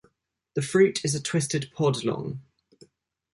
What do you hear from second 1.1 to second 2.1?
a twisted pod